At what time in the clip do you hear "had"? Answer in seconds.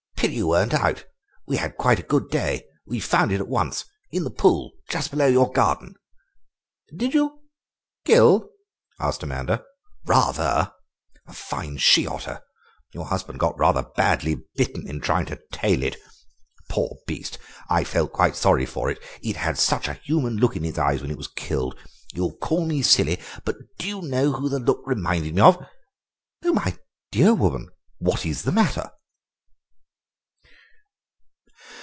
1.57-1.77, 19.37-19.57